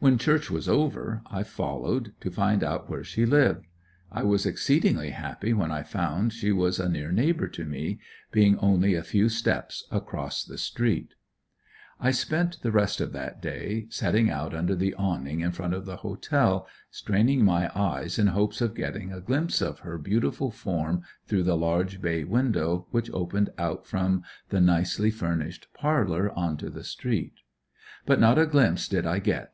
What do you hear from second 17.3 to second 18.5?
my eyes in